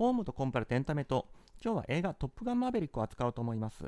[0.00, 1.26] ホームとコンパルとエンタメと、
[1.62, 3.84] 今日は映画トップガンマーベリックを扱おうと思います。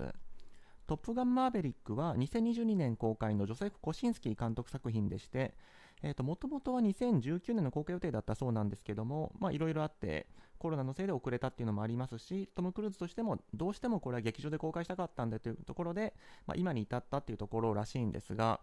[0.86, 5.54] トップガンマーベリックは2022年公開のジョセフ・コシンスキー監督作品でして、
[6.02, 10.27] えーと、もともとは2019年の公開予定だったそうなんですけども、いろいろあって、
[10.59, 16.13] コロナのせいで遅れたっていうのもありますし、トム・クルーズとしてもどうしてもこれは劇場で公開したかったんだというところで、
[16.47, 18.61] まあ、今に至ったっていうところらしいんですが、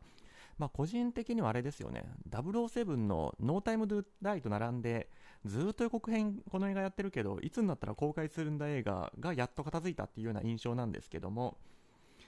[0.60, 5.10] まあ、個人的にはあれですよね、007のノータイム・ドゥ・ダイと並んで、
[5.46, 11.58] ずっと予告編、この映画やってるけど、いつになったら公開するんだ映画がやっと片付いたっていうような印象なんですけども、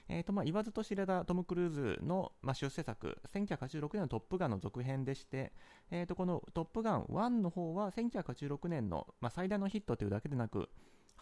[0.08, 5.52] えーとまあ、言わずと知れたトム・クルーズの、まあ、出世作、1986年のトップガンの続編でして、
[5.90, 10.70] えー、とこのトップガン1の方は1986年の、まあ、最大のヒットというだけでなく、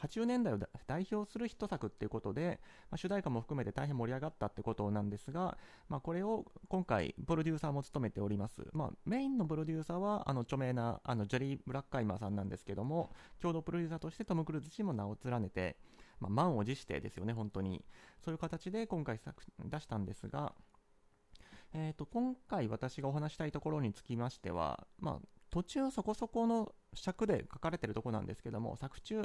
[0.02, 2.60] 80年代を代表するヒット作っていうことで、
[2.90, 5.58] まあ、主題歌も含めて大変盛り上がったってことなんですが、
[5.88, 13.10] まあ、これを今回プロデューサーも務めております、まあ、メインのプロデューサーはあの著名なあのジェリー・ブラッカイマーさんなんですけども
[13.40, 15.76] 共同プロデューサーとしてトム・クルーズ氏も名を連ねて、
[16.18, 17.84] まあ、満を持してですよね本当に。
[18.24, 20.52] そういう形で今回作出したんですが
[21.72, 29.22] えーと、今回私がお話したいところにつきましては、まあ、途中そこそこの尺で書かれてるとこなんですけども作中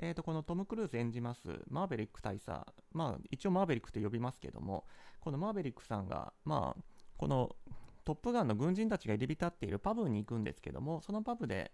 [0.00, 2.60] えー、とこのトム・クルーズ演じますマーベリック大佐、
[2.92, 4.84] まあ、一応マーベリックと呼びますけども、
[5.20, 6.82] このマーベリックさんが、まあ、
[7.16, 7.56] この
[8.04, 11.72] トップガンの軍人たちが入り浸っているパブに行くんですけども、そのパブで、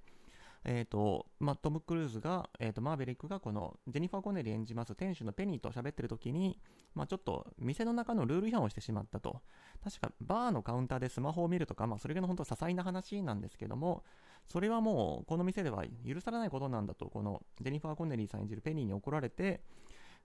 [0.66, 6.58] えーとまあ、トム・クルーズが、えーと、マーベリックがこのジェニファー・コネリ演じます店主のペニーと喋ってる時に、
[6.94, 9.42] まあ、ちょっと店の中のルール違反をしてしまったと。
[9.82, 14.02] 確かバーのカウンターでスマホを見るとか、まあ、それが本当些細な話なんですけども
[14.48, 19.60] それはもうこの店では許されないことなんだとこのジェニファー・コネリーさん演じるペニーに怒られて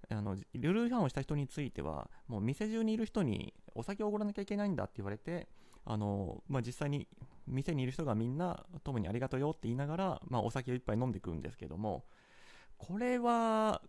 [0.10, 5.50] あのルール違反をした人についてはもう店中にいる人にお酒をおごらなきゃいけないんだって言われて
[5.86, 7.08] あの、まあ、実際に
[7.48, 12.06] 店にいる人がみんなトムにありがとうよって言いながら、まあ、お酒を一杯飲んでいくんですけども
[12.78, 13.82] これは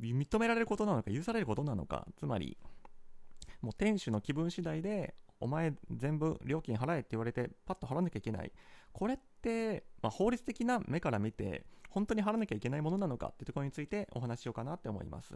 [0.00, 2.56] 認められることなのか許されることなのかつまり
[3.60, 8.52] もう店主の気分次第でお前全部料金払えって言われてパッと払わなきゃいけない。
[8.92, 15.34] これって、まあ、法律的な目から見て本当に払わなきゃいけないものなのかってところについてお話しようかなって思います。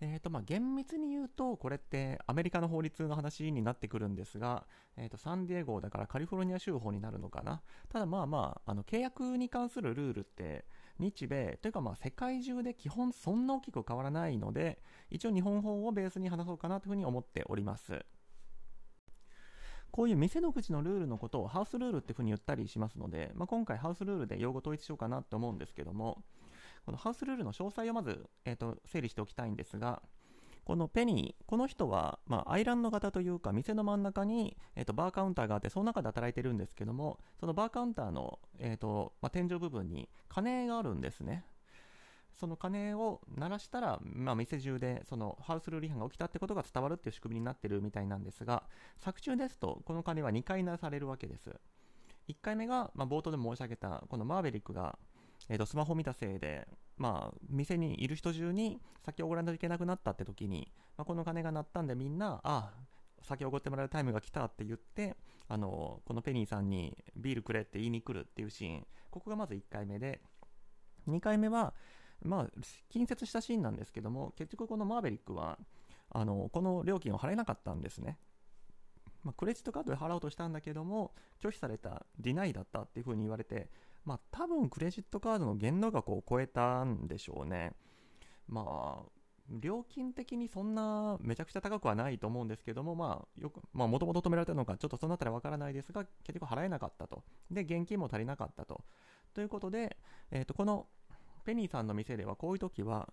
[0.00, 4.66] えーとまあ、厳密に言うとこれってアメリカの法律の話になってくるんですが、
[4.98, 7.62] えー、とサンディエゴだからカリフォルニア州法になるのかな。
[7.88, 10.66] ただまあまああの契約に関するルールって
[10.98, 14.78] 日米というかまあ世界中で基本そんな大きく変わらないので
[15.10, 18.04] 一応日本法をベースに話そうかなというふうに思っております。
[19.90, 26.22] こういう店の口のルールのことをハウスルールっていうふうに言ったりしますので、まあ、今回ハウスルールで用語統一しようかなと思うんですけども、
[26.86, 30.00] このハウスルールの詳細をまず、えーと、整理しておきたいんですが、
[30.64, 41.44] このペニー、この人は、まあ、アイランド型というか、店の真ん中に、えーと、バーカウンターがあって、その中で働いてるんですけども、そのバーカウンターの、えーとまあ、天井部分に鐘があるんですね。
[42.34, 48.62] その鐘を鳴らしたら、まあ、店中でそのハウスルール違反が起きたってことが伝わるっていう仕組みになってるみたいなんですが、
[48.98, 51.58] 作中ですと、この鐘は2回鳴らされるわけです。
[52.28, 54.98] 1回目が、まあ、冒頭で申し上げた、このマーベリックが、
[55.48, 62.72] えー、とスマホ見たせいで、まあ、店にいる人中に酒をおごらないといけなくなったって時に、まあ、この鐘が鳴ったんでみんな、ああ、
[63.22, 65.16] 酒をおごってもらうタイムが来たって言って、
[65.48, 70.20] あのこのペニーさんにビールくれって言いに来るっていうシーン、ここがまず1回目で、
[71.08, 71.74] 2回目は、
[72.22, 72.46] まあ、
[72.88, 75.58] 近接したシーンなんですけども、結局このマーベリックは、
[76.10, 78.18] あの、この料金を払えなかったんですね。
[79.22, 83.70] まあ、クレジットカードで払おうとしたんだけども、拒否された、ディナイだったっていうふうに言われて、
[84.06, 87.72] まあ、多分クレジットカードの限度額を超えたんでしょうね。
[88.48, 89.10] まあ、
[89.50, 97.24] 料金的にそんなめちゃくちゃ高くはないと思うんですけども、まあ、よく、まあ、もともと止められたのか、ちょっとそのあたりわからないですが、結局払えなかったと。
[97.50, 98.84] で、現金も足りなかったと。
[99.34, 99.98] ということで、
[100.30, 100.86] えっ、ー、と、この
[101.44, 103.08] ペニーさんの店ではこういう時は、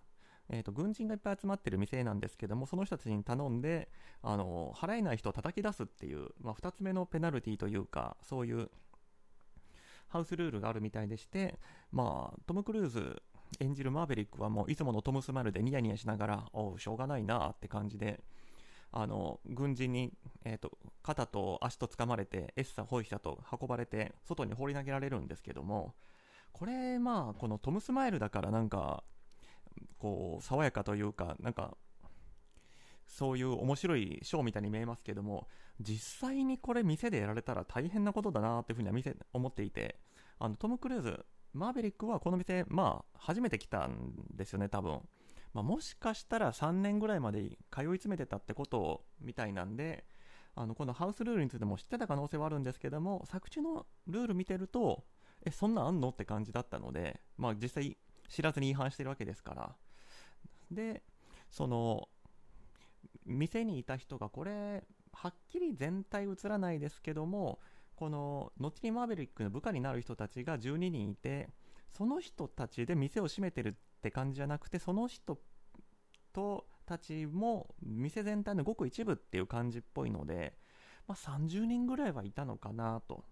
[0.50, 3.88] えーと、軍人がいっぱい集まってる店なんですけどもその人たちに頼んで
[4.22, 8.70] あの払えない人を叩き出すっていう、まあ、2つ目のペナルティというかそういう
[10.14, 11.58] ハウスルールがあるみたいでして、
[11.90, 13.20] まあ、トム・クルーズ
[13.58, 18.20] 演じるマーベリックはもういつものトム・スマイルでニヤニヤしながらおうしょうがないなって感じで
[18.92, 20.12] あの軍人に、
[20.44, 25.94] えーと、肩と足と掴まれてエッサホイシャと運ばれて外に放り投げられるんですけども
[26.52, 29.02] これまあこのトム・スマイルだからなんか
[29.98, 31.76] こう爽やかというかなんか
[33.08, 35.48] そういう面白いショーみたいに見えますけども
[35.80, 39.96] 実際にこれ店でやられたら大変なことだなっていうふうには店思っていて
[40.38, 45.00] あのトム・クルーズマーベリックはこの店まあ初めて来たんですよね多分、
[45.52, 50.04] まあ、もしかしたら3年ぐらいまで通い詰めてたってことみたいなんで
[50.56, 55.04] あのこのハウスルールについても知ってた可能性はあるんですけども作中のルール見てると
[55.44, 57.96] えそんなんあんのって感じだったので、まあ、実際
[58.28, 59.76] 知らずに違反してるわけですから。
[60.70, 61.02] で
[61.50, 62.08] その
[63.26, 64.82] 店にいた人がこれ
[65.12, 67.60] はっきり全体映らないですけども
[67.96, 71.50] この後にマーベリックの部下になる人たちが12人いて
[71.96, 75.38] その人たちで店を閉めてるって感じじゃなくてその人
[76.32, 80.56] とたちも店全体のごく一部っていう感じっぽいので、
[81.06, 83.24] まあ、30人ぐらいはいたのかなと。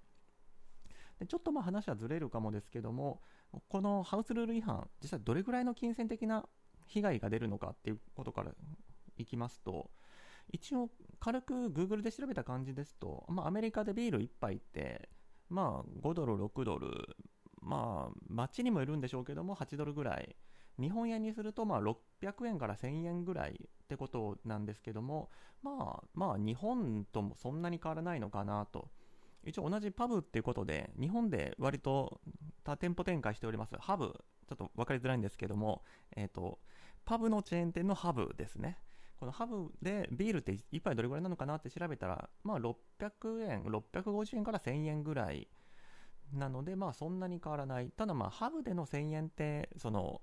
[1.19, 3.21] でちょっとまあ話はずれるかもですけども
[3.69, 6.47] このハウスルール違反実際どれぐらいの金銭的な
[6.87, 8.53] 被害が出るのかっていうことから
[9.19, 9.91] いきますと
[10.51, 10.91] 一応
[11.23, 15.09] 軽く Google で調べた感じですと、まあ、アメリカでビール1杯って
[15.49, 16.89] まあ5ドル6ドル
[17.61, 20.37] まあ街にもいるんでしょうけども8ドルぐらい。
[20.81, 25.29] 日本円にするとまあ600円から1000円ぐらいってことなんですけども
[25.63, 28.89] まあまあ日本ともそんなに変わらないのかなと。
[29.45, 32.21] 一応同じパブっていうことで日本で割と
[32.65, 33.77] 多店舗展開しております。
[33.79, 34.13] ハブ
[34.49, 35.85] ちょっと分かりづらいんですけども
[36.17, 36.59] えっ、ー、と
[37.05, 38.79] パブのチェーン店のハブですね。
[39.23, 42.75] このハブでビールって1杯どれぐらいなのかなって調べたら、まあ600
[43.49, 45.47] 円、650円から1000円ぐらい
[46.33, 47.93] なので、まあそんなに変わらない。
[47.97, 50.23] ただまあハブでの1000円って、その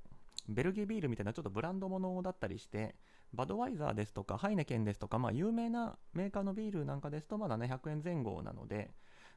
[0.50, 2.98] ベルギービールみたいなちょっとブランドものだったりして、
[3.34, 8.92] バドワイザーですとかハイネケンですとか、まあ有名なメーカーのビールなんかですと、まあ700円前後なので、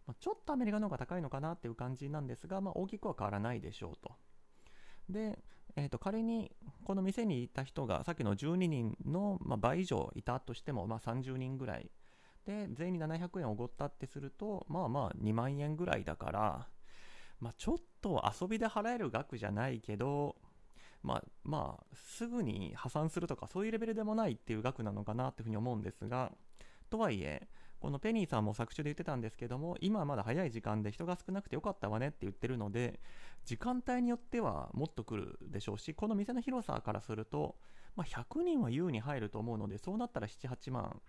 [0.08, 4.16] ま、ちょっとアメリカの方が高いのかなっていう感じなんですが、まあ大きくは変わらないでしょうと。
[5.08, 5.38] で、
[5.76, 6.52] えー、と仮に
[6.84, 11.90] この店にいた人がさっきの12人の、ま、倍以上いたとしても、ま、30人ぐらい。
[12.46, 16.66] で全員に700円おごったってするとまあまあ2万円ぐらいだから、
[17.38, 20.34] まあ、ちょっと遊びで払える額じゃないけど
[21.04, 26.32] まあまあすぐに破産するとかそういうレベルでもないっていう額なのかなっていうふうに思うんですが
[26.90, 27.46] とはいえ
[27.82, 33.00] このペニーさんも作中で言ってたんですけども、今はまだ早い時間で人が少なくてよかったわねって言ってるので、
[33.44, 37.56] 時間帯によってはもっと来るでしょうし、この店の広さからすると、
[37.96, 41.02] まあ、100人は優に入ると思うので、そうなったら7、8万。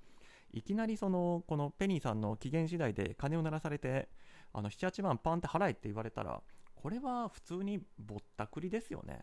[0.52, 4.10] いきなりその、このペニーさんの機嫌次第で金を鳴らされて、
[4.52, 6.42] あの、7、8万パンって払えって言われたら、
[6.74, 9.22] これは普通にぼったくりですよね。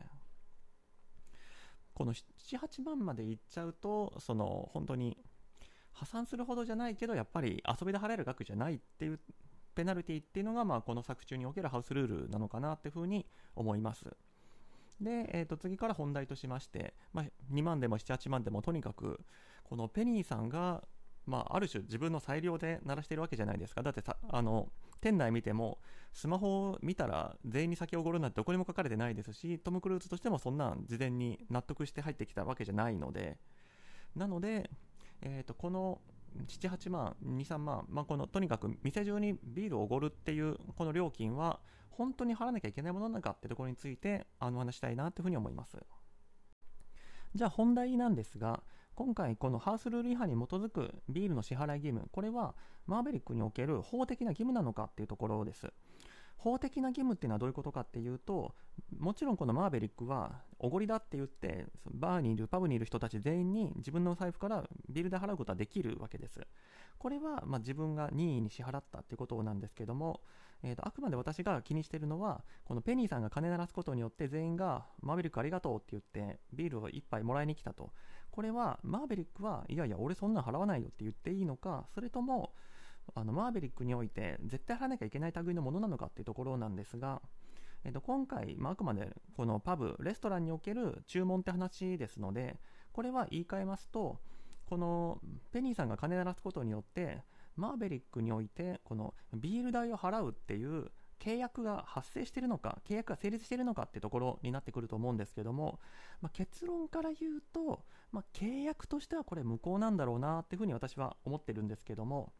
[1.94, 2.24] この7、
[2.60, 5.18] 8万までいっちゃうと、その、本当に、
[5.92, 9.20] 破産するほどじゃないけどやっぱり遊びで払える額じゃないっていう
[9.74, 14.04] ペナルティっていうのが、まあ、この作中におけるハウスルールなのかなっていうふうに思います。
[15.00, 19.20] で、えー、と次から本題としまして、まあ、2万でも7、8万でもとにかく
[19.64, 20.82] このペニーさんが、
[21.26, 23.82] まあ、ある種自分の裁量で鳴らしてるわけじゃないですか。
[23.82, 24.68] だってさあの
[25.00, 25.78] 店内見ても
[26.12, 33.38] スマホを見たら全員に先をおごるなんてどこにも書かれてないですしトム・クルーズとしてもそんなん事前に納得して入ってきたわけじゃないので
[34.14, 34.70] なので
[35.22, 36.00] えー、とこの
[36.46, 45.76] 7、8万、2、3万、まあ、このとにかく店中にビールをおごるっていうこの料金は本当に払わなきゃいけないものなのかってところについてあの話したいなというふうに思います。
[47.34, 48.62] じゃあ本題なんですが、
[48.94, 52.54] 今回このハウスルール違反に基づくビールの支払い義務、これは
[52.86, 55.72] マーベリックにおける法的な義務なのかっていうところです。
[56.42, 58.54] 法的な義務っていうのはどういうことかっていうと、
[58.98, 66.40] もちろんこのマーベリックは、おごりだって言って、バーにいる、パブにいる人たち全員に自分の財布からビールで払うことはできるわけです。
[66.98, 70.20] これは、ま自分が任意に支払ったっていうことなんですけども、
[70.62, 77.92] えーと、あくまで私が気にしてるのは、このペニーさんが金鳴らすことによって全員が、マーベリックありがとうって言って、ビールを1杯もらいに来たと。
[78.30, 82.54] これは、マーベリックは、いやいや、俺そんなん払わないよって言っていいのか、それとも、
[83.14, 87.20] あのマーベリックにおいて絶対払わなきゃいけない類のものなのかっていうところなんですが、
[87.84, 92.58] えっと、今回、まあ、あくまでこのパブ、レストランにおける注文って話ですので、
[92.92, 94.20] これは言い換えますと、
[94.66, 95.20] この
[95.52, 97.22] ペニーさんが金鳴らすことによって、
[97.56, 100.90] マーベリックにおいて、このビール代を払うっていう
[101.20, 105.78] 契約が発生しているのか、契約が成立しているのかってところになってくると思うんですけども、
[106.20, 112.32] まあ、結論から言うと、まあ、契約としてはこれ無効なんだろうなっていうふうに私は思ってるんですけども、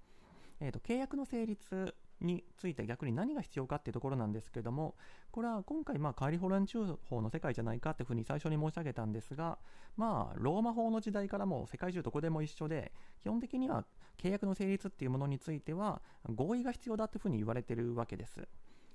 [0.61, 4.95] えーと、契約の成立について逆に何が必要かっていうところなんですけども、
[5.31, 9.59] これは今回、まあ、カリフォルニア州法の世界じゃないかっていうふうに最初に申し上げたんですが、
[9.97, 13.85] まあ、ローマ法の時代からも世界中どこでも一緒で、基本的には
[14.19, 18.47] 契約の成立っていうものについては合意が必要だっていうふうに言われてるわけです。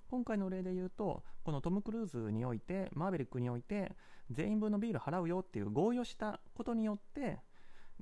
[0.08, 3.92] 今回の例で言うと、このトム・クルーズにおいて、マーベリックにおいて、
[4.30, 7.40] 全員分のビール払うよっていう合意をしたことによって、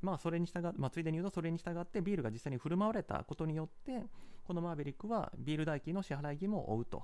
[0.01, 4.05] まあ、それに従っまあ、ついでに言うとそれに従ってビールが実際に振る舞われたことによって
[4.43, 7.03] このマーベリックはビール代金の支払い義務を負うと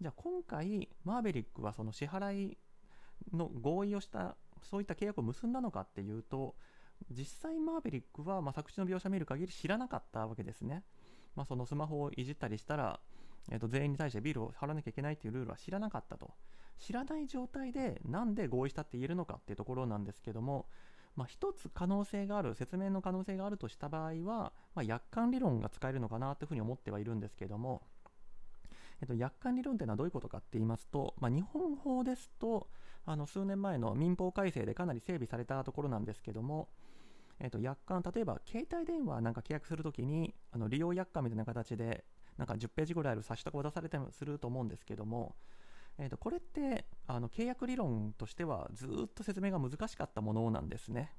[0.00, 2.58] じゃあ今回マーベリックはその支払い
[3.32, 6.54] の合意をしたそういった契約を結んだのかっていうと
[7.10, 10.84] 実際マーベリックは、まあ、作詞の描写を見る限り知らなかったわけですね、
[11.34, 13.00] まあ、そのスマホをいじったりしたら
[13.50, 16.34] えー、と全員に対してビールを払わなきゃいけないっていうルールは知らなかったと。
[16.78, 20.66] 知らない状態でなんで合意したって言えるのかっていうところなんですけども、
[21.16, 27.82] まあ、一つ可能性がある、説明の可能性があるとした場合は、まあ、約款理論が使えるのかなというふうに思ってはいるんですけども、
[29.00, 32.68] えっと、約款理論というのはどういうことかって言いますと、まあ、日本法ですと、
[33.06, 36.68] あの数年前の民法改正でかなり整備されたところなんですけども、
[37.38, 42.04] えっと、約款、例えば携帯電話なんか契約するときに、あの利用約款みたいな形で、
[42.36, 45.34] なんか10ページぐらいある冊子とか渡されたりすると思うんですけども、
[45.98, 51.12] えー、とこれってあの契約理論としてはずっと説明が難しかったものなんですね。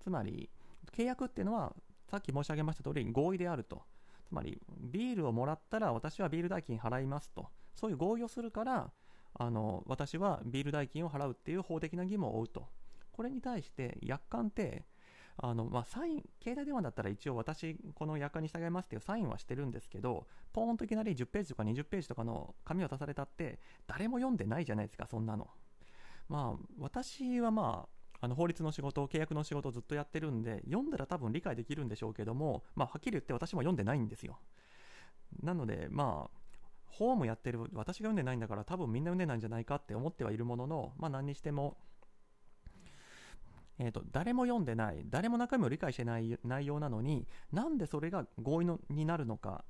[0.00, 0.50] つまり
[0.92, 1.74] 契約っていうのは
[2.10, 3.82] さっき申し上げました通り合意であると。
[4.26, 7.48] つまりビールをもらったら私はビール代金払いますと。
[7.74, 8.90] そういう合意をするから
[9.34, 12.66] あの私はビール代金を払うっていう法的な義務を負うと。
[13.12, 14.84] これに対して約款って
[15.36, 25.48] あの、まあ、サイン、携帯電話だったら一応私、この約款に従いますっていうサインはしてるんですけど、ポーンといきなり10ページとか20ページとかの紙を渡されたって、誰も読んでないじゃないですか、そんなの。
[26.28, 27.86] まあ、私はま
[28.20, 34.38] あ、あの法律の仕事、契約の仕事をずっとやってるんで、読んだら多分理解できるんでしょうけども、まあ、はっきり言って私も読んでないんですよ。
[35.42, 36.44] なので、まあ、
[36.86, 41.76] ホームやってる私が読んでないんだから多分みんな読んでないんじゃないかって思ってはいるものの、まあ何にしても、
[43.78, 49.64] えーと、誰も読んでない、誰も中身を理解してない内容なのに、なんでそれが合意のになるのか、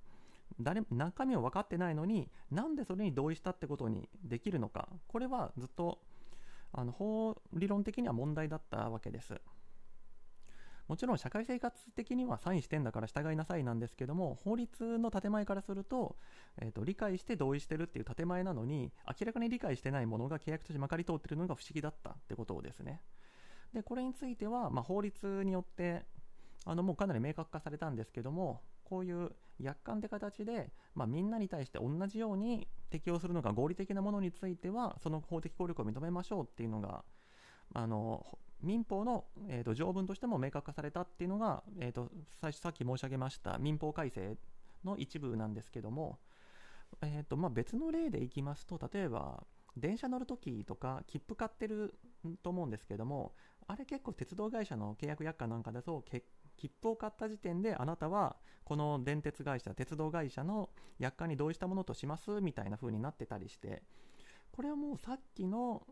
[0.60, 6.00] 誰中身を分かってないのに、なんでそれに同意したってことにできるのか、これはずっと
[6.72, 9.40] あの法理論的には問題だったわけです。
[10.86, 16.16] もちろん社会生活的にはサインしてんだから従いなさいなんですけども、法律の建前からすると、
[16.60, 23.00] えーと、理解して同意してるっていう建前なのに、明らかに理解してないものが契約としてまかり通ってるのが不思議だったってことをですね。
[23.74, 26.04] でこれについては、まあ、法律によって
[26.64, 37.02] あのもうかなり明確化されたんですけどもこういう約款って形で、まあ、みんなに対して同じように適用するのが合理的なものについてはその法的効力を認めましょうっていうのが
[37.74, 38.24] あの
[38.62, 44.36] 民法の、えーと、条文としても明確化されたっていうのが、えーと、最初さっき申し上げました民法改正
[44.84, 46.18] の一部なんですけども、
[47.02, 49.42] えーとまあ、別の例でいきますと例えば
[49.76, 51.94] 電車乗るときとか切符買ってる
[52.42, 53.32] と思うんですけども
[53.66, 56.04] あれ結構鉄道会社の契約約款なんかだと
[56.56, 63.82] 切符を買った時点であなたはこの電鉄会社鉄道会社の約款に同意したものとしますみたいな風になってたりして
[64.52, 65.82] これはもうさっきの、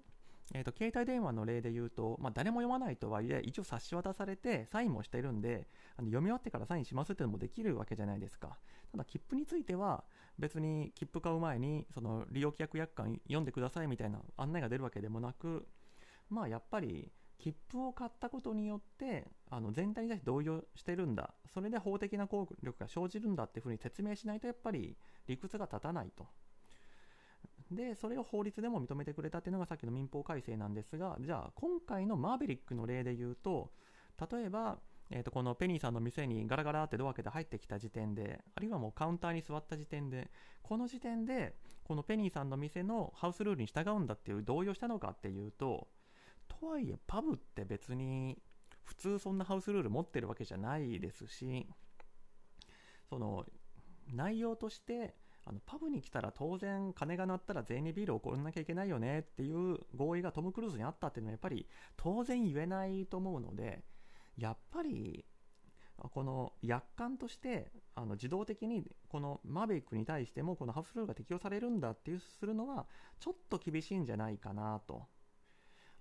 [0.55, 8.59] えーと、携帯電話の例で言うと、まあ、誰も読まないとはいえ一応冊子渡されてサインもしてるんであの読み終わってからサインしますっていうのもできるわけじゃないですか。
[8.93, 10.05] ただ切符については
[10.39, 15.67] 別に切符買う前にその利用規約約款読んでくださいみたいな案内が出るわけでもなく
[16.29, 17.11] まあやっぱり
[17.43, 24.97] 切符を買ったことによってあの全体に対して同意をしてるんだそれで法的な効力が生じるんだっていうふうに説明しないとやっぱり
[25.27, 26.27] 理屈が立たないと。
[27.73, 33.73] でそれを法律でも認めてくれたっていうのがさっきの民法改正なんですがじゃあ今回のマーベリックの例で言うと
[34.31, 34.79] 例えば、
[35.11, 40.31] えー、とこのペニーさんの店にガラガラってドア開けて入ってきた時点であるいはもうカウンターに座った時点で
[40.63, 45.89] この時点でこのペニーさんの店のハウスルールに従うんだっていう同意をしたのかっていうと
[46.61, 48.39] とはいえパブって別に
[48.85, 51.67] 普通そんなハウスルール持ってるわけじゃないですし
[53.09, 53.45] その
[54.13, 61.67] 内容としてあのパブに来たら当然金が鳴ったら全員にビールを送らなきゃいけないよねっていう合意がトム・クルーズにあったっていうのはやっぱり
[61.97, 63.83] 当然言えないと思うので
[64.37, 65.25] やっぱり
[65.97, 72.87] この約款としてあの自動的にこのマーベリックに対してもこのハウスルールが適用されるんだっていうするのは
[73.21, 75.07] ちょっと厳しいんじゃないかなと。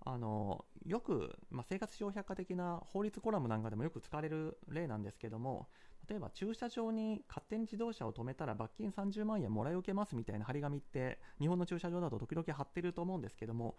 [0.03, 5.67] あのよく、まあ、生活小百科的な法律コラムなんかでもよく使われる例なんですけども
[6.09, 13.75] 例えば駐車場に勝手に自動車を止めたら罰金30万円もらい受けますみたいな張り紙って日本の駐車場だと時々貼ってると思うんですけども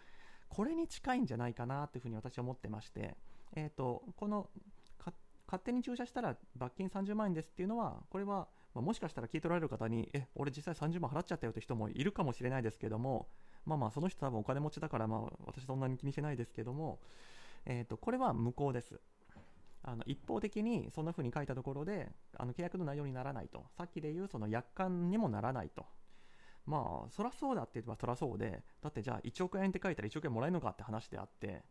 [0.48, 3.16] これに近いんじゃないかなというふうに私は思ってまして、
[3.56, 4.50] えーと、この
[5.52, 13.28] 勝手に駐車したら罰金30万円ですっていうのはこれは、まあ、もしかしたら聞い取られる方にえ俺実際30万払っちゃったよという人もいるかもしれないですけども
[13.66, 17.00] まあまあその人多分お金持ちだからまあ私そんなに気にしてないですけども、
[17.66, 19.00] えー、とこれは無効です。
[19.84, 25.84] あの一方的にそんな風に書いたところであの契約の内容にならないとさっきで言うその約款にもならないと
[26.66, 31.64] まあそらそうだって言えばそらそうでだってじゃあ1億円って書いたら1億円もらえるのかって話であって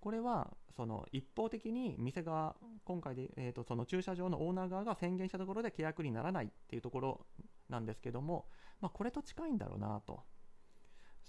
[0.00, 7.26] これはその一方的に店側今回で、えー、とその駐車場のオーナー側が宣言したところで契約にならないっていうところ
[7.68, 8.46] なんですけども、
[8.80, 10.22] まあ、これと近いんだろうなと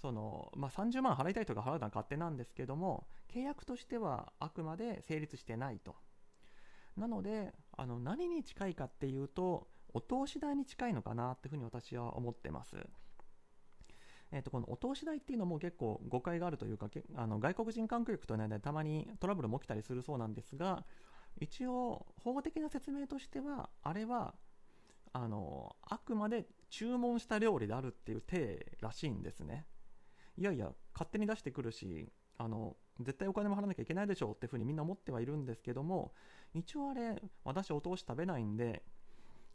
[0.00, 5.94] その、まあ、30万払いたいとか払うのは勝手なんですけども契約としてはあくまで成立してないと
[6.96, 12.76] なのであの何に近いかっていうとお通し代に近いのかなっていうふうに私は思ってます。
[14.32, 20.84] えー、とこのお通し代っていうのも結構誤解があるというかあの外国人観光客との間でたまにトラブルも起きたりするそうなんですが
[21.40, 24.34] 一応法的な説明としてはあれは
[25.12, 29.66] あのあくまで注文した料理であるっていう体らしいんですね。
[30.38, 36.12] いやいや勝手に出してくるしあの絶対お金も払わなきゃいけないでしょうっていうふうにみんな思ってはいるんですけども
[36.54, 38.82] 一応あれ私お通し食べないんで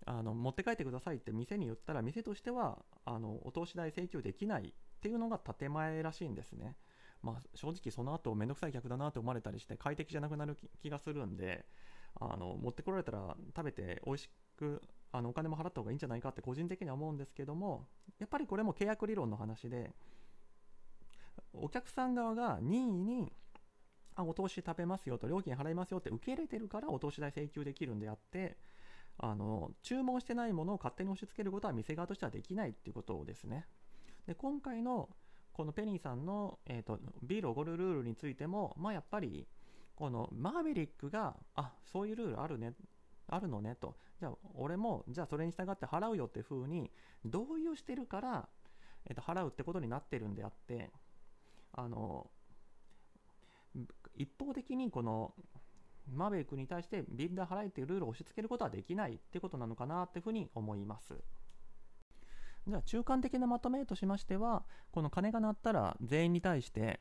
[0.10, 6.78] あの持って帰ってくださいって店に言ったら店としてはあのお通し代請求できないっていうのが建前らしいんですね。
[7.22, 11.66] まあ、正直その後めんどくさい客だなって思われたりして快適じゃなくなる気がするんで
[12.22, 17.88] あの持ってこられたら食べて美味しくあのお金も払った方がいいんじゃないかって個人的には思うんですけども
[18.20, 19.92] やっぱりこれも契約理論の話で
[21.54, 23.34] お客さん側が任意に
[24.16, 28.58] あお通し食べますよと料金払いますよって受け入れてるからお通し代請求できるんであって
[29.20, 33.66] あの注文してないものを勝手に押し付けることは店側としてはできないっていうことですね。
[34.28, 35.10] で今回の
[35.54, 39.48] このペニーさんの、えーと、ビールおごるルールについても、まあ、やっぱり
[39.96, 42.74] このマーベリックがあそういうルールあるね
[43.28, 46.92] あるのねとじゃあ俺もじゃあそれに従って払うよっていうふうに
[47.26, 48.48] 同意をしてるから、
[49.08, 50.92] えー、と払うってことになってるんであって
[51.74, 52.30] あの
[54.16, 55.34] 一方的にこの
[56.14, 61.16] マーベリックに対してビルダー払えっていうルールを押し付けることはできないってことなのかなっていうふうに思います。
[62.68, 67.00] じゃあ中間的なまとめとしましてはこの鐘が鳴ったら全員に対して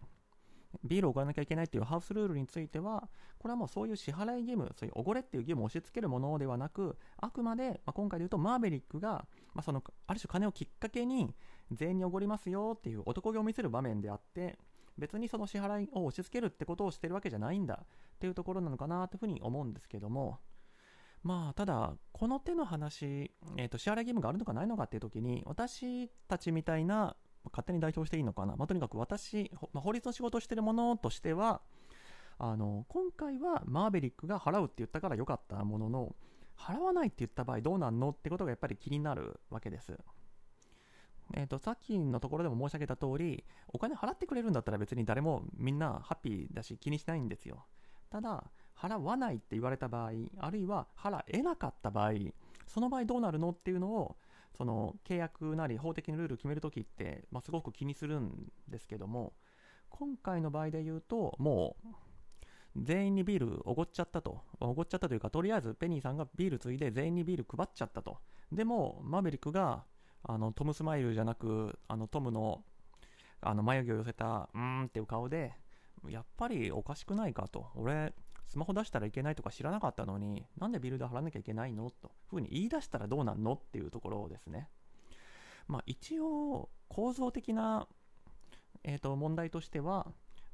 [0.84, 3.08] ビールをおごらなきゃいけないっていうハウスルールについては
[3.38, 11.34] これはもうそういう支払い義務そういうおごれっていう義務を押し付けるものではなくあくまで、まあ、今回で言うとマーベリックが、まあ、そのある種金をきっかけに
[11.72, 14.58] 全員におごりますよっていう男気を見せる場面であって
[14.98, 17.86] 別にその支払いを押し付けるってことをしてるわけじゃないんだっ
[18.18, 20.38] ていうところなのかなというふうに思うんですけども
[21.22, 27.16] まあただこの手の話、えーと、支払い義務があるのかないのかっていう時に私たちみたいな
[27.52, 31.60] 勝手に代表していいのかな、まあ、とにかく私、まあ、法律の仕事をしてるものとしては
[32.38, 36.16] あの今回はマーベリックが払うって言ったから良かったものの
[36.58, 39.98] 払わないって言った場合どうなんのってことがやっぱり気になるわけです。
[41.34, 47.66] えーと、さっきのところでも申し上げた通りお金払ってくれるんだったら別に誰もみんなハッピーだし気にしないんですよ。
[48.10, 48.44] ただ
[48.76, 52.12] 払わないって言われた場合あるいは払えなかった場合
[52.66, 54.16] その場合どうなるのっていうのを
[54.56, 59.32] その契約なり法的なルールを決めるときって、まあ、すごく気にするんですけども
[59.90, 61.96] 今回の場合で言うともう
[62.82, 64.42] 全員にビールおごっちゃったと。
[64.60, 68.18] おごっちゃったというかとりあえずペニーさんがビールついで全員にビール配っちゃったと。
[68.52, 69.84] でもマーベリックが
[70.24, 72.62] あのトム・スマイルじゃなくあのトムの
[73.40, 75.52] あの眉毛を寄せたうーんっていう顔で
[76.08, 77.66] やっぱりおかしくないかと。
[77.74, 78.14] 俺
[78.46, 84.68] スマホ出したらいけないとか知らなかったのになんでビルド払わなきゃいけないのとふうに言い出したらどうなんのっていうところですね。
[85.66, 87.88] まあ一応構造的な、
[88.84, 90.06] えー、と問題としては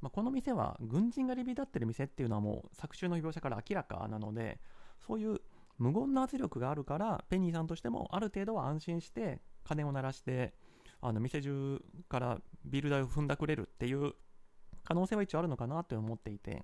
[0.03, 4.59] まあ、この店は軍人がリビ立ってる店っていうのはもう作中の描写から明らかなので
[5.07, 5.39] そういう
[5.77, 10.53] 無言の圧力があるからペニーさんとしてもある程度は安心して鐘を鳴らして
[11.01, 14.13] あの店中からビール代を踏んだくれるっていう
[14.83, 16.63] 可能性は一応あるのかなって思っていて。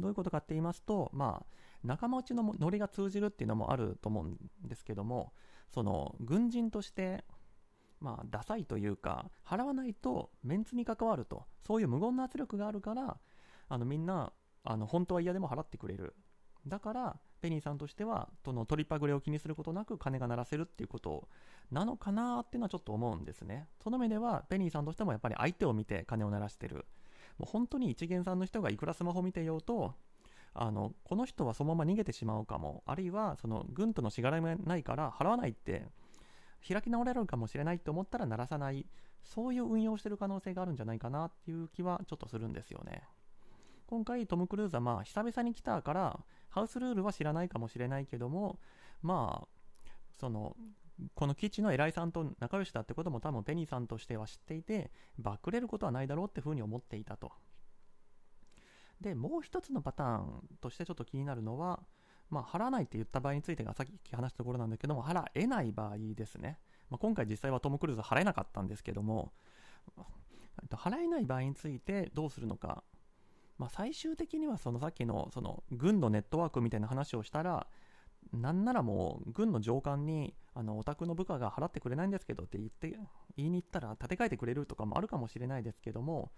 [0.00, 5.32] どういうことかって言いますとまあ仲間内のノリが通じるっていうのもあると思うんですけども
[5.72, 7.24] その軍人として
[8.00, 11.44] まあダサいというか払わないとメンツに関わると。
[11.60, 13.18] そういう無言の圧力があるから
[13.68, 14.32] あのみんな
[14.64, 16.16] あの本当は嫌でも払ってくれる。
[16.66, 21.28] だからペニーさんとしてはその取りパグレを気にすることなく金が鳴らせるっていうこと
[21.70, 23.68] なのかなっていうのはちょっと思うんですね。
[23.82, 26.86] その目ではペニーさんとしてもやっぱり相手を見て金を鳴らしてる。
[27.38, 29.94] もう本当に一元さんの人がいくらスマホ見てようと
[30.52, 32.82] あのこの人はそのまま逃げてしまうかも。
[32.86, 35.86] あるいはその軍とのしがらみがないから払わないって
[36.68, 38.86] 開き直れるかもしれないと思ったら鳴らさない。
[39.22, 43.02] そういう運用してる可能性があるんじゃないかなっていう気はちょっとするんですよね。
[43.86, 46.20] 今回トム・クルーズはまあ久々に来たから
[46.50, 48.58] ハウスルールは知らないかもしれないけども
[49.02, 50.56] まあその
[51.14, 57.32] この基地の偉いさんと仲良しだってことも多分ペニーさんとしては知っていてバックれることはないだろうってふうに思っていたと。
[59.00, 61.80] でもう一つのパターンとしてちょっと気になるのは
[62.30, 66.58] まあ、払わないって言った場合についてがさっき話したところなんだけども払えない場合ですね、
[66.88, 69.32] まあ、今回実際はトム・クルーズ払えなかったんですけども
[70.70, 72.84] 払えない場合についてどうするのか。
[73.60, 77.66] まあ、最終的にはそのさっきのその軍のネットワークみたいな話をしたら
[78.32, 82.98] なんならもう軍の上官にあのお宅の部下が払ってくれないんですけどって言って
[83.36, 86.30] 言いに行ったら立て替えてくれるとかもあるかもしれないですけども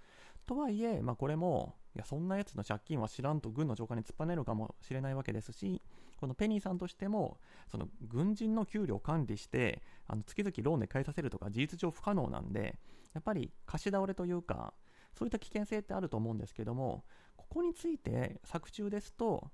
[0.46, 5.80] とはいえ、まあ、これもいやそんなやつの借金は知らんと軍の上官に突っぱねるかもしれないわけですし
[6.20, 7.38] このペニーさんとしても
[7.70, 12.80] その軍人の給料を管理してあの月々ローンで返させるとか事実上不可能なんで
[13.14, 14.72] やっぱり貸し倒れというか
[15.12, 17.04] そういった危険性ってあると思うんですけども
[17.36, 19.50] ここについて作中ですと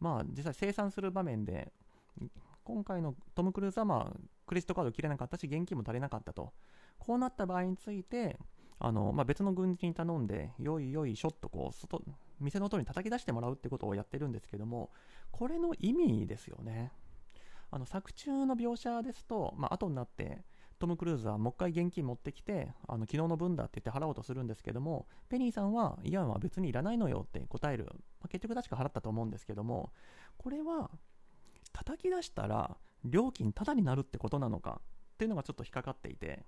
[0.00, 1.72] まあ実際生産する場面で
[2.64, 6.52] 今回のトム・クルーズはまあクレジットカード切れなかったし現金も足りなかったと。
[6.98, 8.38] こうなった場合について
[8.78, 12.02] あの、まあ、別の軍人に頼んでよいよいしょっとこう外
[12.40, 14.90] 店の外に叩き出してもらうってことをやってるんですけども
[15.30, 16.92] これの意味ですよね。
[17.70, 20.42] あの作中の描写ですと、まあ後になって
[20.78, 27.92] トム・クルーズはもう一回現金持ってきてあの昨日の分だって言って払おうとするんですけどもペニーさんはいや別にいらないのよって答える、ま
[28.24, 29.92] あ、結局確か払ったと思うんですけども
[30.36, 30.90] これは
[31.72, 34.80] 叩き出したら料金タダになるってことなのか
[35.14, 36.44] っていうのがちょっと引っかかっていて、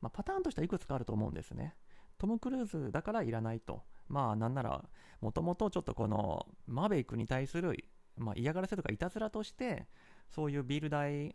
[0.00, 1.74] まあ、パターンとしてはいくつかあると思うんですね。
[2.18, 3.82] トム・クルーズだからいらないと。
[4.08, 4.84] まあなんなら
[5.20, 7.76] もともとちょっとこのマーベイクに対する、
[8.16, 9.86] まあ、嫌がらせとかいたずらとして
[10.30, 11.34] そういうビール代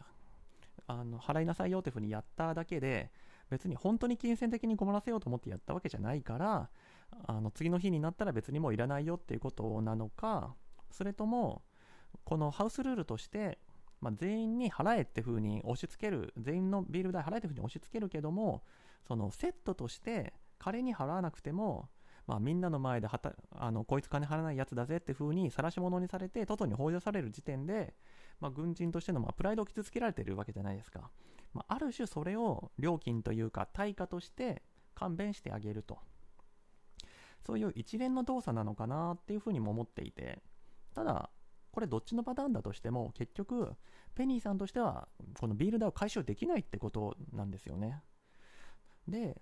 [0.87, 3.11] あの払いなさいよっていうふうにやっただけで
[3.49, 6.69] 別に本当に金銭的に困らせようと思ってやったわけじゃないから
[7.27, 10.55] あの次の日になったら別にもういらないよっていうことなのか
[10.91, 11.61] それとも
[12.23, 13.59] このハウスルールとして、
[13.99, 18.63] まあ、全員に払えって風に押し付ける全員のビール代払えって風に押し付けるけども
[19.07, 21.89] そのセットとして彼に払わなくても
[22.27, 27.93] まあ、みんなの前ではたあのこいつ金払わないやつだぜって風に晒し者にされてトトに放出される時点で、
[28.41, 31.09] まあ、軍人としてのまあプライドを傷つけられてるわけじゃないですか、
[31.53, 34.63] まあ、ある種それを料金というか対価として
[34.95, 35.99] 勘弁してあげると。
[37.45, 40.41] そういう一連の動作なのかなっていうふうにも思っていて。
[40.93, 41.29] ただ
[41.71, 43.73] これどっちのパターンだとしても結局
[44.13, 45.07] ペニーさんとしては
[45.39, 48.01] このビール代を回収できないってことなんですよね。
[49.07, 49.41] で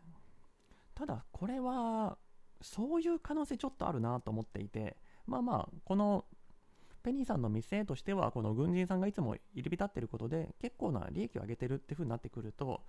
[0.94, 2.18] ただこれは
[2.62, 6.26] そういう可能性ちょっとあるなと思っていて、まあまあ、この
[7.04, 12.82] ペニーさんの店としては、この軍人さんがいつも入り浸ってることで、結構な利益を上げてるっていう風になってくると、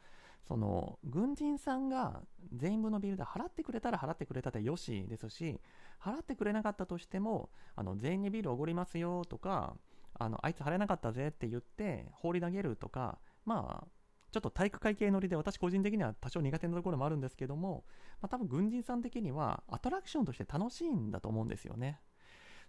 [0.47, 5.61] その軍人さんが全員分のビールで払ってくれたら払ってくれたってよしですし、
[6.01, 9.77] 払ってくれなかったとしても、あの全員にビールおごりますよとか、
[10.15, 13.89] あのあいつ払えなかったぜって言って放り投げるとか、まあ、
[14.33, 17.85] ちょっと体育会系乗りで私個人的には多少苦手なところもあるんですけども、
[18.21, 22.01] まあ、多分軍人さん的にはアトラクションとして楽しいんだと思うんですよね。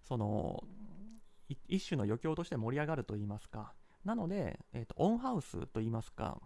[0.01, 0.63] その
[1.68, 3.74] 一種の余興として盛り上がると言いますか。
[4.06, 6.40] なので、えーと、オンハウスと言いますか、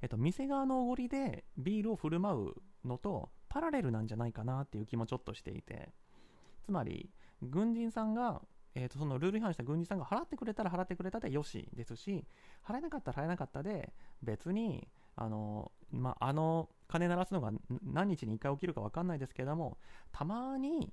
[0.00, 5.92] えーと、店側のおごりでビールを振る舞うのとパラレルなんじゃないかなっていう気もちょっとしていて、
[6.64, 7.10] つまり、
[7.42, 8.42] 軍人さんが
[8.74, 12.24] えーと、そのルール違反した軍人さんが払ってくれたら払ってくれたでよしですし
[12.64, 17.50] 払えなかったら払えなかったで別にあの,、まあ、あの金鳴らすのが
[17.82, 19.78] 何日に1回起きるか分かんないですけれども
[20.12, 20.92] たまに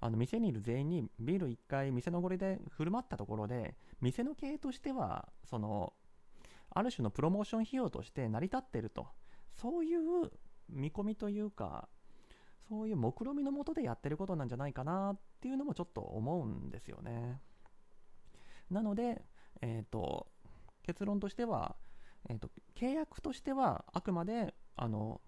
[0.00, 5.92] あの店にいる全員にビール1回店のごりで振る舞ったところで店の経営としてはその
[6.70, 9.06] ある種のプロモーション費用として成り立っていると
[9.60, 10.30] そういう
[10.70, 11.88] 見込みというか
[12.68, 17.40] そういう目論見みのもとでやってることなんじゃないかなっていうのもちょっと思うんですよね。
[18.70, 19.24] なので、
[19.60, 20.28] えーと、
[20.84, 21.74] 結論としては、
[22.28, 25.20] えーと、契約としてはあくまであの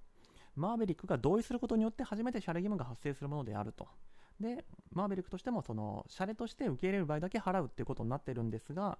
[0.54, 3.88] マーベリックが同意することによって初めてシャレ義務が発生するものであると。
[4.40, 8.98] で、マーベリックとしてもそのシャレとして受け入れる場合だけ払うっていうことになってるんですが、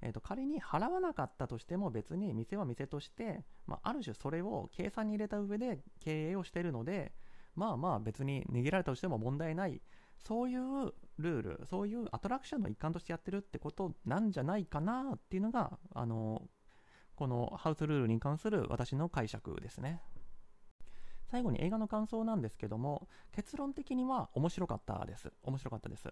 [0.00, 7.12] えーと仮に払わなかったとしても別に店は店として、まあ、ある種それを計算に入れた上で経営をしてるので、
[7.54, 9.80] まあまあ別に逃げられたとしても問題ない、
[10.26, 16.42] そういうルール、そういうアトラクションの一環としてやってるってことなんじゃないかなっていうのが、あの、
[17.16, 20.00] このハウスルールに関する私の解釈ですね。
[21.32, 25.32] 最後に映画の感想なんですけども、結論的には面白かったです。
[25.42, 26.04] 面白かったです。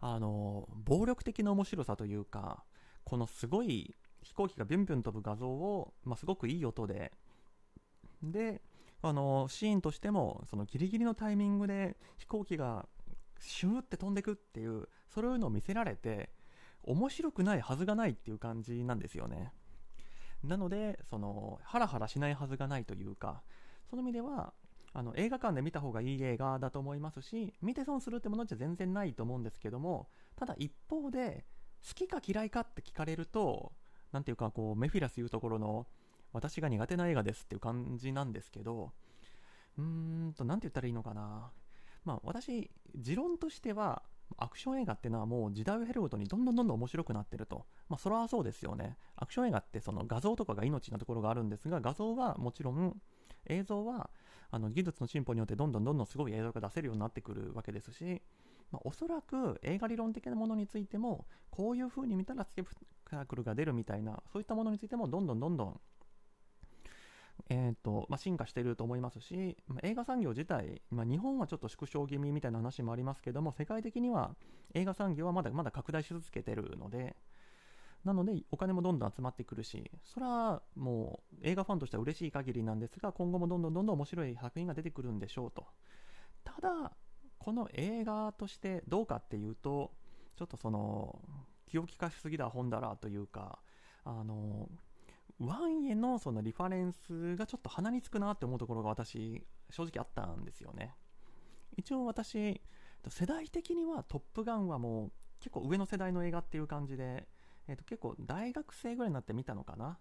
[0.00, 2.64] あの、暴力的な面白さというか、
[3.04, 7.12] このすごい飛行機がビュンビュン飛ぶ画像を、まあ、すごくいい音で、
[8.22, 8.62] で、
[9.02, 12.88] あのシーンとしてもそのギリギリのタイミングで飛行機が
[13.38, 16.30] シューって飛んでくっていうそういうのを見せられて
[16.82, 19.52] 面白くないはずがないっていう感じなんですよね
[20.42, 23.42] なのでそのハラハラしないはずがないというか
[23.94, 24.52] その意味では
[24.92, 31.44] あの映画館で見た方がいい映画だと思いますし見て損するってものじゃ全然ないと思うんですけどもただ一方で
[31.86, 33.72] 好きか嫌いかって聞かれると
[34.12, 35.86] 何ていうかこうメフィラスいうところの
[36.34, 38.90] 私が苦手な映画ですっていう感じなんですけど、
[39.78, 41.52] うーんと、なんて言ったらいいのかな。
[42.04, 44.02] まあ、私、持論としては、
[44.36, 47.66] アクション映画ってのはもう時代を経るごとにどんどんどんどん面白くなってると。
[47.88, 48.96] まあ、それはそうですよね。
[49.14, 53.00] アクション映画ってその画像とかが命なところがあるんですが、画像はもちろん、
[53.46, 54.10] 映像は
[54.50, 58.22] あの技術の進歩によってどんどんどんどんすごい映像が出せるようになってくるわけですし、
[58.70, 62.72] まあ、おそらく映画理論的なものについてもこういう風に見たらスケプ
[63.10, 65.80] タクルが出るみたいなそういったものについてもどんどんどんどん
[67.50, 74.34] えーとまあ、進化していると思いますし、まあ、映画産業自体、まあ、日本はちょっと縮小気味みたいな話もありますけども世界的には
[74.72, 77.16] 映画産業はまだまだ拡大し続けてるので
[78.04, 85.66] なのでお金もどんどん集まってくるしそれはもう映画ファンとしては嬉しい限りなんですが今後もどんどんどんどん面白い作品が出てくるんでしょうと。
[86.44, 86.92] ただ
[87.38, 89.92] この映画としてどうかっていうと
[90.36, 91.20] ちょっとその
[91.66, 93.58] 気を利かしすぎだ本だらというか
[94.04, 94.68] あの
[95.38, 100.94] ワンへのそのリファレンスがちょっと鼻につくなって思うところが私正直あったんですよね。
[101.76, 102.60] 一応私
[103.08, 107.26] 世代的には「トップガン」はもう結構上の世代の映画っていう感じで、
[107.68, 109.98] えー、と結構大学生ぐらいになって見たのかな。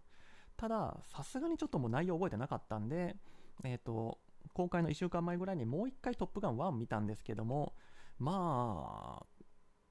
[0.56, 3.16] たださすがにちょっともう内容覚えてなかったんで
[3.64, 4.20] えっ、ー、と
[4.54, 7.74] 公開の1週間前ぐらいにもう1回「トップガン1」見たんですけども
[8.20, 9.26] まあ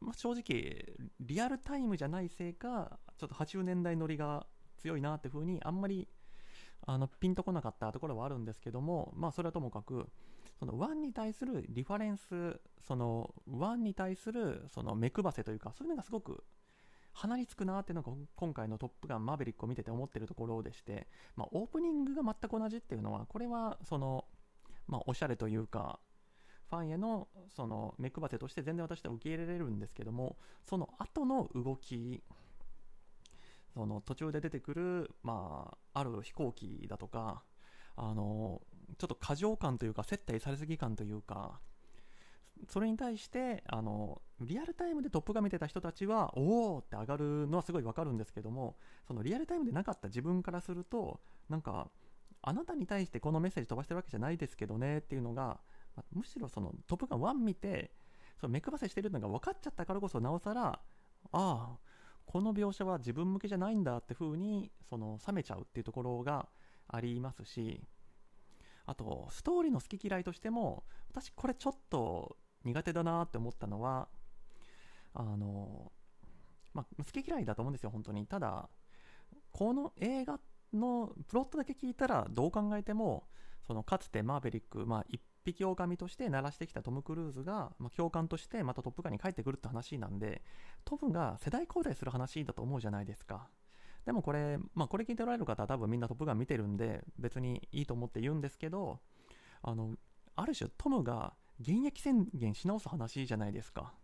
[0.01, 4.47] まあ、正直リアルタイムじゃないせいかちょっと80年代乗りが
[4.79, 6.09] 強いなっていう風にあんまり
[6.85, 10.09] あのピンとこなかったところはあるんですけどもまあそれはともかく
[10.59, 16.45] その1に対するリファレンスその1に対するその目配せというかそういうのがすごく
[17.12, 24.25] 鼻につくなっていうのが今回の「トップガンマーヴェリック」を見てて思ってるところでして、まあ、オープニングが全く同じっていうのはこれはその、
[24.87, 26.01] まあ、おしゃれというか
[26.68, 32.22] ファンへのその目配せとして全然私は受け入れられるんですけどもその後の動き
[33.75, 37.42] その途中で出てくる、まあ、ある飛行機だとか、
[37.96, 38.61] あの、
[38.98, 41.61] ちょっと過剰感というか、接待されすぎ感というか、
[42.68, 51.90] それに対して、あの、リアルタイムでトップが見てた人たちは、おおって上がるのはすごいわかるんですけども、そのリアルタイムでなかった自分からすると、なんか、
[52.42, 55.61] あなたに対してこのメッセージ飛ばしてるわけじゃないですけどねっていうのが、
[56.12, 57.92] むしろそのトップガン1見て、
[58.40, 60.81] その目配せしてるのが分かっちゃったからこそ、なおさら、あ
[61.33, 61.79] あ、
[62.27, 66.48] この描写は自分向けじゃないんだって風にその冷めちゃうっていうところが
[66.88, 67.83] ありますし
[68.87, 74.09] あとストーリーの好き嫌いとしても私これちょっと苦手だなって思ったのは
[75.14, 75.92] あの
[76.75, 78.70] まあ、好き嫌いだと思うんですよ本当にただ
[79.51, 80.40] この映画
[80.72, 83.25] のプロットだけ聞いたらどう考えても
[83.66, 90.42] そのかつてマーベリック、まあ、一匹狼として鳴らしてきたトム・クルーズが、まあ、教官としてまたトップガンに帰ってくるって話なんで、
[90.85, 93.48] トムが世代交代する話だと思うじゃないですか。
[94.05, 99.01] でもこれ、まあ、これ聞いておられる方は多分みんなトップガン見てるんで、別にいいと思って言うんですけど、
[99.62, 99.94] あの、
[100.35, 103.94] ある種トムが現役宣言し直す話じゃないですか。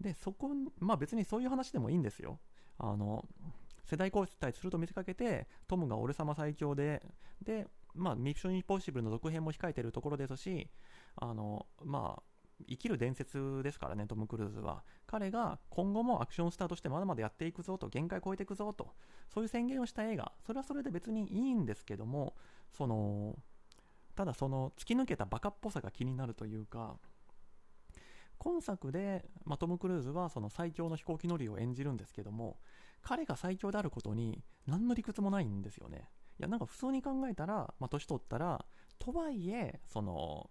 [0.00, 2.38] で、そこ、まあ別にそういう話でもいいんですよ。
[2.78, 3.26] あの、
[3.84, 7.02] 世代交代すると見せかけて、トムが俺様最強で、
[7.42, 10.70] で、まあ、ミッションインポッシブルの続編も控えてるところですし、
[11.16, 12.22] あの、まあ、
[12.68, 14.84] 生きる伝説ですからね、トム・クルーズは。
[15.06, 18.94] 彼が今後もアクションスターとしてまだまだやっていくぞと、限界超えていくぞと、
[19.32, 22.36] そういう宣言をした映画、それはそれで別にいいんですけども、
[22.70, 23.36] その、
[24.20, 26.98] ただその突き抜けたバカっぽさが気になるというか、
[28.36, 32.58] 今作で、まあ、トム・クルーズはその最強の飛行機乗りを演じるんですけども、
[33.00, 36.10] 彼が最強であることに何の理屈もないんですよね。
[36.38, 38.62] いや、なんか普通に考えたら、まあ、年取ったら、
[38.98, 40.50] とはいえ、その、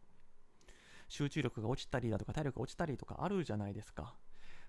[1.08, 4.15] 集中力が落ちたりだとか体力が落ちたりとかあるじゃないですか。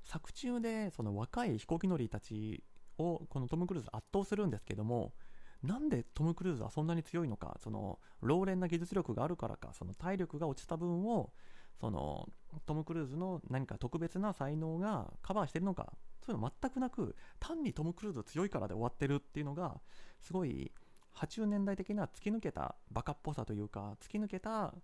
[0.04, 2.62] 作中で、その若い飛行機乗りたち
[2.98, 5.14] を、このトム・クルーズ圧倒するんですけども、
[5.62, 11.32] なんでトム・クルーズはそんなに強いのか、その、老練な技術力があるからか、その体力が落ちた分を、
[11.80, 12.28] その、
[12.66, 15.92] トム・クルーズの何か特別な才能がカバーしてるのか、
[16.24, 19.80] そういうの全くなく、単にトム・クルーズ強いからで終わってるっていうのが、
[20.20, 20.72] すごい、
[21.14, 24.74] 80年代的な突き抜けたバカっぽさというか突き抜けた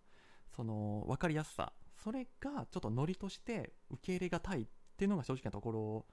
[0.54, 1.72] その分かりやすさ。
[2.02, 6.06] それがちょっとノリとして受け入れがたいっていうのが正直なところ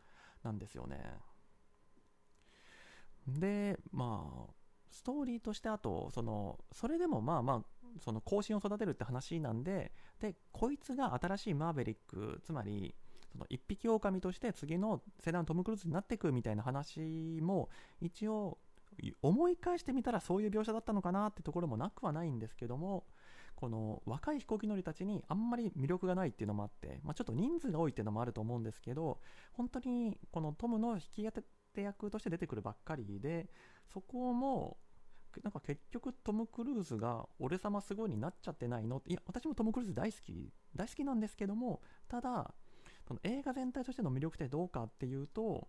[0.44, 0.98] なんですよね。
[3.28, 4.54] でまあ
[4.92, 7.62] ストーリーとしてあとそのそれでもまあまあ
[8.04, 12.96] その後進を育てるって話なんででこいつが新しいマーベリックつまり
[13.32, 17.70] その一匹狼として次の世代のトム・クルーズになっていくみたいな話も
[18.02, 18.58] 一応
[19.24, 23.06] 思い返してみたらそういう描写だったのかなってところもなくはないんですけども
[23.56, 29.20] この若い飛行機乗りたちにあんまり魅力がないっていうのもあって、まあ、ちょっと人数が多いっていうのもあると思うんですけど
[29.54, 31.44] 本当にこのトムの引き当て
[31.82, 33.50] 役として出てくるばっかりで
[33.92, 34.78] そこも
[35.44, 38.98] なんか結局トム・クルーズが俺様すごいになっちゃってないの？
[38.98, 42.54] っていや私もトム・クルーズ大好き大好きなんですけどもただ
[43.08, 45.68] その映画全体としての魅力ってどうかっていうと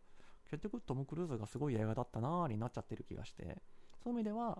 [0.50, 3.62] 結局トム・クルーズがすごい映画だったなーになっちゃってる気がして
[4.02, 4.58] そういう意味では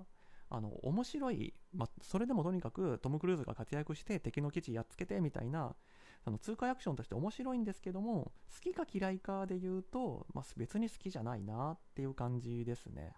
[0.50, 5.74] あの面白い、まそれでもとにかくトム・クルーズが活躍して敵の基地やっつけてみたいな
[6.24, 13.12] その通貨アクションとして面白いんですけども好きか嫌いかで言うと、まあ、別に好きじゃないなっていう感じですね。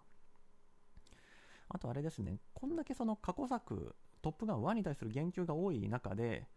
[1.69, 2.39] あとあれですね。
[2.55, 6.49] こんだけその過去作「トップガン1」に対する言及が多い中で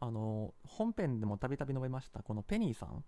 [0.00, 3.04] あの本編でもたびたび述べましたこのペニーさん。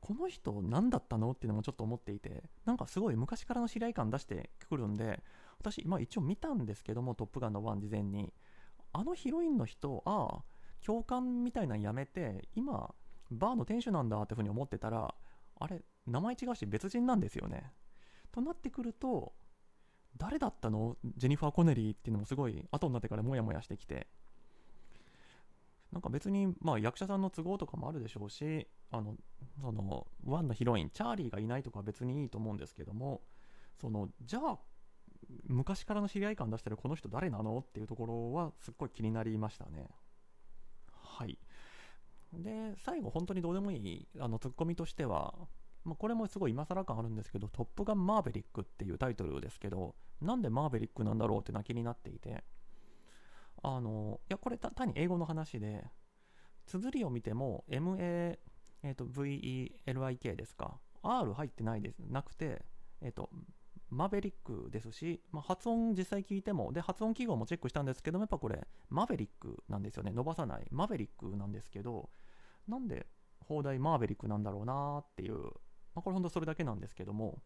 [0.00, 5.22] この人何だったのっていうのもちょっと思っていてなんかすごい昔からの知り合い感出してくるんで
[5.58, 8.32] 私、まあ、一応見たんですけども「トップガン」の1事前に。
[8.96, 10.44] あのヒロインの人ああ
[10.84, 12.94] 教官みたいなのやめて今
[13.30, 15.12] バーの店主なんだってふうに思ってたら
[15.58, 17.72] あれ名前違うし別人なんですよね。
[18.30, 19.32] となってくると
[20.16, 20.96] 誰だったの？
[21.16, 24.06] ジェニファー・コネリーっていうのもすごい後になってからモヤモヤしてきて。
[25.90, 29.14] なんか別に、まあ、役者さんの都合とかもあるでしょうしあの
[29.60, 33.20] そのワンのヒロインチャーリーがいないとか別にいいと思うんですけども
[33.80, 34.58] そのじゃあ
[35.46, 37.58] 昔からの知り合い感出してるこの人誰なの？
[37.58, 39.88] っていうところはすっごい気になりましたね。
[41.14, 41.38] はい。
[42.32, 45.34] で、最後本当にどうでもいいあのツッコミとしては、
[45.84, 52.44] まあ、これもすごい今更感あるんですけど、トップガンマーヴェリックっていうタイトルですけど、なんでマーヴェリックなんだろうってな気になっていて、
[53.62, 55.84] あの、いや、これ単に英語の話で、
[56.66, 58.38] 綴りを見ても MA、
[58.82, 62.62] えー、と VELIK ですか、R 入ってないです、なくて、
[63.00, 63.30] えっ、ー、と、
[63.90, 70.12] マベリックですし、まあ、発音実際聞いても、で、発音記号もチェックしたんですけども、やっぱこれ、マベリックなんですよね。
[70.12, 70.66] 伸ばさない。
[70.70, 72.10] マベリックなんですけど、
[72.66, 73.06] なんで
[73.40, 75.50] 放題マーベリックなんだろうなっていう、ま
[75.96, 77.42] あ、これほんとそれだけなんですけども、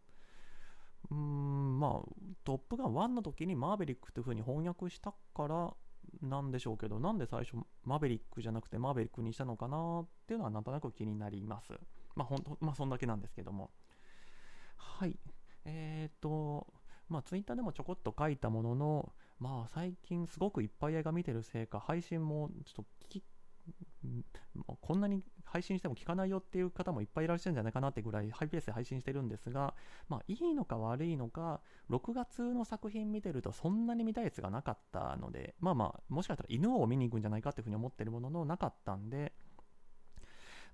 [1.10, 2.08] うーん、まあ、
[2.44, 5.74] トップガン1の時にマーベリックっていう風に翻訳したから
[6.22, 11.72] なんでしょうけど、なんで最初マーベリックじゃなくてマーベリックにしたのかなっていうのはなんとなく気になります。
[12.14, 13.70] まあ、ほんと、まあ、そんだけなんですけども。
[14.76, 15.18] はい。
[15.68, 16.66] えっ、ー、と、
[17.08, 23.24] まあ、ツイッターでもちょこっと書いたものの、まあ、最近すごくいっぱい映画見てるせいか、配信もちょっと聞き、
[24.80, 29.74] こんなに配信しても聞かないよっていう方もいっぱいいらっしゃるんじゃないかなってぐらいハイペースで配信してるんですが、
[30.08, 39.32] まあ、いいのか悪いのか、6月の作品見てるとそんなに見たいやつがなかったので、まあまあ、もしかしたら犬を見に行くんじゃないかっていうふうに思ってるもののなかったんで、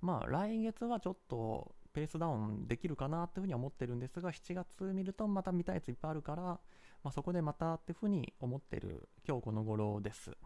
[0.00, 6.59] まあ、来月はちょっとペースダウンできるかなっていうふうには思ってるんですが、7月見るとまた見たいやついっぱいあるから、ま
[7.04, 10.37] あ、そこでまたっていうふうに思ってる今日この頃です。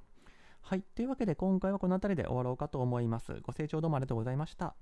[0.60, 0.82] はい。
[0.82, 3.40] というわけで今回はこの辺りで終わろうかと思います。
[3.42, 4.74] ご清聴どうもありがとうございました。